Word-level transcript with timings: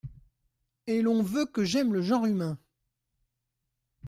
Et 0.87 1.03
l’on 1.03 1.21
veut 1.21 1.45
que 1.45 1.63
j’aime 1.63 1.93
le 1.93 2.01
genre 2.01 2.25
humain! 2.25 2.57